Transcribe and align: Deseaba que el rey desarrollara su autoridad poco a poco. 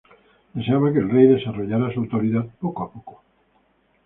Deseaba 0.59 0.89
que 0.95 0.97
el 1.01 1.11
rey 1.11 1.27
desarrollara 1.27 1.93
su 1.93 1.99
autoridad 1.99 2.47
poco 2.59 2.83
a 2.85 2.91
poco. 2.91 3.23